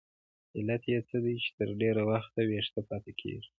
[0.57, 3.41] علت یې څه دی چې تر ډېره وخته ویښه پاتې کیږي؟